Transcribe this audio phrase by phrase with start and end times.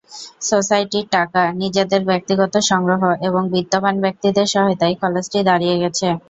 [0.41, 6.07] সোসাইটির টাকা, নিজেদের ব্যক্তিগত সংগ্রহ এবং বিত্তবান ব্যক্তিদের সহায়তায় কলেজটি দাঁড়িয়ে গেছে।